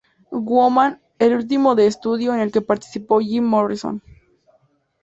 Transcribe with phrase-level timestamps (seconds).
[0.31, 4.01] Woman", el último de estudio en el que participó Jim Morrison.